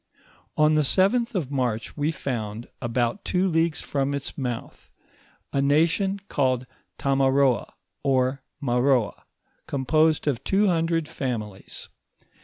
On 0.57 0.73
the 0.73 0.81
7th 0.81 1.35
of 1.35 1.51
March, 1.51 1.95
we 1.95 2.11
found, 2.11 2.65
about 2.81 3.23
two 3.23 3.47
leagues 3.47 3.81
from 3.83 4.15
its 4.15 4.35
mouth, 4.35 4.89
a 5.53 5.61
nation 5.61 6.19
called 6.27 6.65
Tamaroa, 6.97 7.71
or 8.03 8.41
Maroa, 8.59 9.25
com 9.67 9.85
posed 9.85 10.25
of 10.25 10.43
two 10.43 10.65
hundred 10.65 11.07
familes. 11.07 11.87